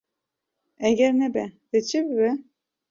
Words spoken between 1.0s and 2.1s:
nebe dê çi